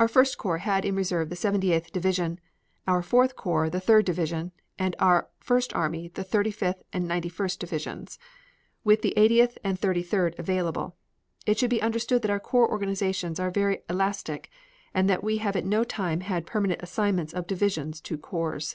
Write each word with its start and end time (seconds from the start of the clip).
Our 0.00 0.08
First 0.08 0.38
Corps 0.38 0.58
had 0.58 0.84
in 0.84 0.96
reserve 0.96 1.28
the 1.28 1.36
Seventy 1.36 1.70
eighth 1.70 1.92
Division, 1.92 2.40
our 2.88 3.00
Fourth 3.00 3.36
Corps 3.36 3.70
the 3.70 3.78
Third 3.78 4.04
Division, 4.04 4.50
and 4.76 4.96
our 4.98 5.28
First 5.38 5.72
Army 5.72 6.08
the 6.08 6.24
Thirty 6.24 6.50
fifth 6.50 6.82
and 6.92 7.06
Ninety 7.06 7.28
first 7.28 7.60
Divisions, 7.60 8.18
with 8.82 9.02
the 9.02 9.16
Eightieth 9.16 9.58
and 9.62 9.78
Thirty 9.78 10.02
third 10.02 10.34
available. 10.36 10.96
It 11.46 11.60
should 11.60 11.70
be 11.70 11.80
understood 11.80 12.22
that 12.22 12.30
our 12.32 12.40
corps 12.40 12.72
organizations 12.72 13.38
are 13.38 13.52
very 13.52 13.84
elastic, 13.88 14.50
and 14.94 15.08
that 15.08 15.22
we 15.22 15.36
have 15.38 15.54
at 15.54 15.64
no 15.64 15.84
time 15.84 16.22
had 16.22 16.44
permanent 16.44 16.82
assignments 16.82 17.32
of 17.32 17.46
divisions 17.46 18.00
to 18.00 18.18
corps. 18.18 18.74